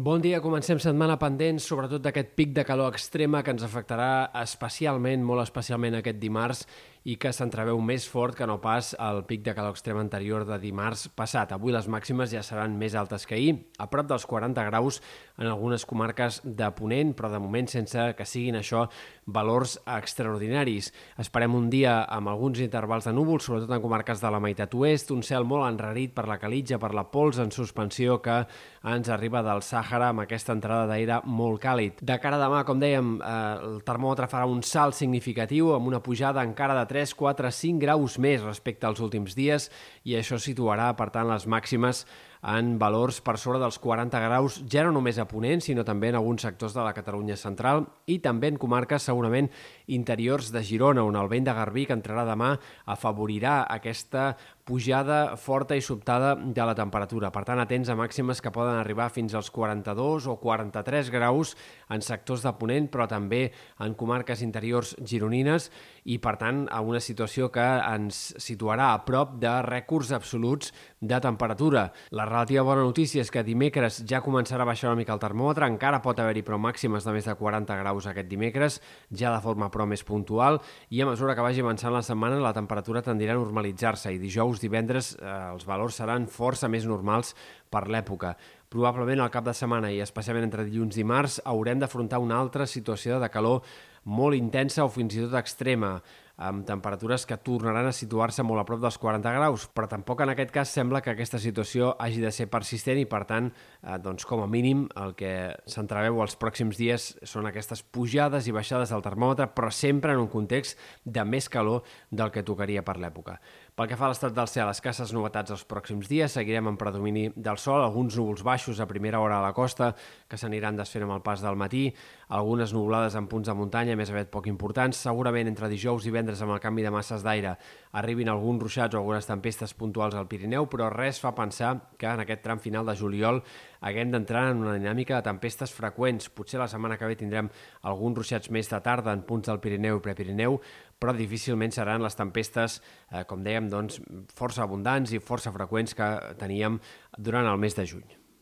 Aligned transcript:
Bon 0.00 0.16
dia, 0.16 0.38
comencem 0.40 0.78
setmana 0.80 1.18
pendents, 1.20 1.66
sobretot 1.68 2.00
d'aquest 2.00 2.30
pic 2.32 2.54
de 2.56 2.62
calor 2.64 2.94
extrema 2.94 3.42
que 3.44 3.52
ens 3.52 3.60
afectarà 3.66 4.30
especialment, 4.40 5.20
molt 5.20 5.42
especialment 5.42 5.98
aquest 5.98 6.16
dimarts 6.22 6.62
i 7.08 7.16
que 7.16 7.32
s'entreveu 7.32 7.78
més 7.80 8.04
fort 8.08 8.36
que 8.36 8.46
no 8.48 8.58
pas 8.60 8.92
el 9.00 9.22
pic 9.28 9.44
de 9.46 9.54
calor 9.56 9.72
extrem 9.72 9.98
anterior 10.00 10.44
de 10.44 10.58
dimarts 10.60 11.06
passat. 11.16 11.54
Avui 11.56 11.72
les 11.72 11.88
màximes 11.88 12.32
ja 12.34 12.42
seran 12.44 12.76
més 12.78 12.94
altes 12.98 13.24
que 13.26 13.38
ahir, 13.38 13.54
a 13.80 13.88
prop 13.88 14.08
dels 14.10 14.26
40 14.28 14.66
graus 14.68 15.00
en 15.40 15.48
algunes 15.48 15.86
comarques 15.88 16.42
de 16.44 16.68
Ponent, 16.76 17.14
però 17.16 17.30
de 17.32 17.40
moment 17.40 17.70
sense 17.72 18.10
que 18.18 18.26
siguin 18.28 18.58
això 18.60 18.84
valors 19.24 19.78
extraordinaris. 19.88 20.90
Esperem 21.22 21.54
un 21.56 21.70
dia 21.72 22.02
amb 22.04 22.28
alguns 22.28 22.60
intervals 22.60 23.08
de 23.08 23.14
núvols, 23.16 23.46
sobretot 23.48 23.72
en 23.72 23.82
comarques 23.82 24.20
de 24.20 24.32
la 24.32 24.42
meitat 24.42 24.74
oest, 24.76 25.14
un 25.14 25.24
cel 25.24 25.48
molt 25.48 25.64
enrarit 25.70 26.12
per 26.12 26.26
la 26.28 26.38
calitja, 26.42 26.78
per 26.82 26.92
la 26.96 27.06
pols 27.08 27.40
en 27.40 27.54
suspensió 27.54 28.20
que 28.20 28.42
ens 28.90 29.08
arriba 29.08 29.42
del 29.46 29.64
Sàhara 29.64 30.10
amb 30.10 30.24
aquesta 30.26 30.52
entrada 30.56 30.86
d'aire 30.90 31.20
molt 31.24 31.62
càlid. 31.62 32.00
De 32.04 32.18
cara 32.20 32.36
a 32.36 32.44
demà, 32.44 32.62
com 32.68 32.80
dèiem, 32.80 33.16
eh, 33.20 33.32
el 33.70 33.80
termòmetre 33.86 34.28
farà 34.28 34.44
un 34.50 34.62
salt 34.66 34.98
significatiu 34.98 35.74
amb 35.74 35.88
una 35.88 36.02
pujada 36.04 36.44
encara 36.44 36.76
de 36.76 36.86
3, 36.90 37.14
4, 37.14 37.52
5 37.54 37.78
graus 37.82 38.18
més 38.18 38.42
respecte 38.42 38.88
als 38.88 39.00
últims 39.00 39.38
dies 39.38 39.70
i 40.04 40.18
això 40.18 40.40
situarà, 40.42 40.90
per 40.98 41.08
tant, 41.14 41.30
les 41.30 41.46
màximes 41.46 42.04
en 42.40 42.78
valors 42.80 43.20
per 43.20 43.36
sobre 43.38 43.60
dels 43.60 43.76
40 43.78 44.20
graus, 44.24 44.56
ja 44.72 44.84
no 44.86 44.94
només 44.96 45.18
a 45.20 45.26
Ponent, 45.28 45.60
sinó 45.60 45.84
també 45.84 46.08
en 46.08 46.16
alguns 46.16 46.46
sectors 46.46 46.72
de 46.72 46.80
la 46.82 46.94
Catalunya 46.96 47.36
central 47.36 47.84
i 48.08 48.18
també 48.24 48.48
en 48.48 48.58
comarques 48.60 49.04
segurament 49.10 49.50
interiors 49.92 50.48
de 50.54 50.64
Girona, 50.64 51.04
on 51.04 51.18
el 51.20 51.28
vent 51.28 51.46
de 51.46 51.54
Garbí 51.56 51.84
que 51.86 51.96
entrarà 51.96 52.24
demà 52.28 52.54
afavorirà 52.88 53.60
aquesta 53.68 54.32
pujada 54.70 55.34
forta 55.34 55.74
i 55.74 55.82
sobtada 55.82 56.36
de 56.38 56.62
la 56.62 56.76
temperatura. 56.78 57.32
Per 57.34 57.42
tant, 57.48 57.58
atents 57.58 57.90
a 57.90 57.96
màximes 57.98 58.38
que 58.38 58.52
poden 58.54 58.76
arribar 58.78 59.08
fins 59.10 59.34
als 59.34 59.50
42 59.50 60.28
o 60.30 60.36
43 60.38 61.10
graus 61.10 61.56
en 61.90 62.04
sectors 62.06 62.44
de 62.46 62.52
Ponent, 62.54 62.86
però 62.92 63.08
també 63.10 63.48
en 63.82 63.96
comarques 63.98 64.44
interiors 64.46 64.94
gironines 65.02 65.66
i, 66.04 66.20
per 66.22 66.36
tant, 66.38 66.62
a 66.70 66.80
una 66.86 67.00
situació 67.02 67.48
que 67.50 67.64
ens 67.64 68.20
situarà 68.38 68.92
a 68.92 69.00
prop 69.06 69.34
de 69.42 69.56
rècords 69.66 70.12
absoluts 70.14 70.70
de 71.00 71.18
temperatura. 71.20 71.88
La 72.14 72.28
relativa 72.28 72.62
bona 72.62 72.86
notícia 72.86 73.24
és 73.24 73.32
que 73.34 73.42
dimecres 73.42 74.04
ja 74.06 74.22
començarà 74.22 74.62
a 74.62 74.70
baixar 74.70 74.92
una 74.92 75.00
mica 75.00 75.16
el 75.16 75.22
termòmetre, 75.22 75.66
encara 75.66 76.02
pot 76.04 76.22
haver-hi 76.22 76.44
però 76.46 76.60
màximes 76.62 77.04
de 77.04 77.16
més 77.16 77.26
de 77.26 77.34
40 77.34 77.80
graus 77.82 78.06
aquest 78.06 78.30
dimecres, 78.30 78.78
ja 79.10 79.34
de 79.34 79.42
forma 79.42 79.70
però 79.74 79.88
més 79.90 80.06
puntual, 80.06 80.60
i 80.94 81.02
a 81.02 81.10
mesura 81.10 81.34
que 81.34 81.44
vagi 81.44 81.66
avançant 81.66 81.96
la 81.96 82.06
setmana 82.06 82.38
la 82.38 82.54
temperatura 82.54 83.02
tendirà 83.02 83.34
a 83.34 83.42
normalitzar-se 83.42 84.14
i 84.14 84.22
dijous 84.22 84.59
divendres 84.64 85.14
eh, 85.18 85.26
els 85.52 85.66
valors 85.68 86.00
seran 86.00 86.28
força 86.30 86.68
més 86.68 86.86
normals 86.88 87.34
per 87.70 87.86
l'època. 87.88 88.34
Probablement 88.70 89.18
al 89.18 89.32
cap 89.34 89.42
de 89.42 89.54
setmana 89.56 89.88
i 89.90 89.98
especialment 89.98 90.44
entre 90.46 90.62
dilluns 90.62 90.94
i 90.94 91.02
dimarts 91.02 91.40
haurem 91.50 91.80
d'afrontar 91.82 92.20
una 92.22 92.36
altra 92.38 92.68
situació 92.70 93.18
de 93.18 93.28
calor 93.34 93.64
molt 94.04 94.38
intensa 94.38 94.84
o 94.84 94.92
fins 94.94 95.16
i 95.16 95.24
tot 95.24 95.34
extrema, 95.40 95.96
amb 96.40 96.64
temperatures 96.64 97.26
que 97.28 97.36
tornaran 97.44 97.90
a 97.90 97.92
situar-se 97.92 98.42
molt 98.46 98.62
a 98.62 98.64
prop 98.64 98.80
dels 98.80 98.96
40 98.96 99.32
graus, 99.36 99.66
però 99.76 99.84
tampoc 99.90 100.22
en 100.24 100.32
aquest 100.32 100.52
cas 100.54 100.72
sembla 100.72 101.02
que 101.04 101.12
aquesta 101.12 101.38
situació 101.38 101.90
hagi 102.00 102.22
de 102.22 102.30
ser 102.32 102.46
persistent 102.48 102.96
i, 102.96 103.04
per 103.04 103.26
tant, 103.28 103.50
eh, 103.82 103.98
doncs, 104.00 104.24
com 104.24 104.40
a 104.40 104.48
mínim, 104.48 104.86
el 104.96 105.12
que 105.18 105.32
s'entreveu 105.68 106.22
els 106.24 106.38
pròxims 106.40 106.80
dies 106.80 107.10
són 107.28 107.50
aquestes 107.50 107.82
pujades 107.82 108.48
i 108.48 108.56
baixades 108.56 108.88
del 108.88 109.04
termòmetre, 109.04 109.50
però 109.52 109.68
sempre 109.68 110.16
en 110.16 110.24
un 110.24 110.30
context 110.32 110.80
de 111.04 111.24
més 111.28 111.50
calor 111.52 111.84
del 112.10 112.32
que 112.32 112.42
tocaria 112.46 112.82
per 112.82 112.96
l'època. 112.96 113.36
Pel 113.76 113.88
que 113.88 113.96
fa 113.96 114.08
a 114.08 114.12
l'estat 114.14 114.32
del 114.32 114.48
cel, 114.48 114.68
escasses 114.72 115.12
novetats 115.12 115.52
els 115.52 115.66
pròxims 115.68 116.08
dies, 116.08 116.32
seguirem 116.32 116.72
en 116.72 116.76
predomini 116.80 117.28
del 117.36 117.60
sol, 117.60 117.84
alguns 117.84 118.16
núvols 118.16 118.42
baixos 118.42 118.59
a 118.68 118.86
primera 118.86 119.20
hora 119.20 119.38
a 119.38 119.42
la 119.42 119.52
costa 119.52 119.94
que 120.28 120.36
s'aniran 120.36 120.76
desfent 120.76 121.06
amb 121.06 121.16
el 121.16 121.22
pas 121.22 121.40
del 121.40 121.56
matí, 121.56 121.88
algunes 122.28 122.72
nuvolades 122.72 123.16
en 123.18 123.26
punts 123.26 123.48
de 123.48 123.54
muntanya, 123.54 123.96
més 123.96 124.10
aviat 124.10 124.30
poc 124.30 124.46
importants, 124.46 125.00
segurament 125.00 125.48
entre 125.48 125.68
dijous 125.68 126.06
i 126.06 126.12
vendres 126.14 126.42
amb 126.42 126.52
el 126.54 126.60
canvi 126.60 126.84
de 126.84 126.92
masses 126.94 127.24
d'aire 127.24 127.56
arribin 127.92 128.28
alguns 128.28 128.62
ruixats 128.62 128.94
o 128.94 129.00
algunes 129.00 129.26
tempestes 129.26 129.74
puntuals 129.74 130.14
al 130.14 130.28
Pirineu, 130.30 130.68
però 130.70 130.90
res 130.92 131.18
fa 131.20 131.32
pensar 131.34 131.72
que 131.98 132.06
en 132.06 132.22
aquest 132.22 132.44
tram 132.44 132.60
final 132.62 132.86
de 132.86 132.94
juliol 132.96 133.42
haguem 133.80 134.12
d'entrar 134.12 134.50
en 134.52 134.62
una 134.62 134.76
dinàmica 134.76 135.16
de 135.16 135.26
tempestes 135.26 135.72
freqüents. 135.74 136.30
Potser 136.30 136.60
la 136.60 136.68
setmana 136.68 136.98
que 137.00 137.08
ve 137.08 137.18
tindrem 137.18 137.50
alguns 137.82 138.20
ruixats 138.20 138.50
més 138.54 138.70
de 138.70 138.80
tarda 138.84 139.14
en 139.16 139.24
punts 139.26 139.50
del 139.50 139.60
Pirineu 139.64 139.98
i 139.98 140.04
Prepirineu, 140.04 140.60
però 141.00 141.16
difícilment 141.16 141.72
seran 141.74 142.04
les 142.04 142.16
tempestes, 142.16 142.80
eh, 143.10 143.24
com 143.24 143.42
dèiem, 143.42 143.70
doncs, 143.72 144.00
força 144.36 144.62
abundants 144.62 145.12
i 145.12 145.18
força 145.18 145.52
freqüents 145.52 145.96
que 145.96 146.10
teníem 146.38 146.78
durant 147.18 147.48
el 147.48 147.58
mes 147.58 147.74
de 147.74 147.86
juny. 147.86 148.19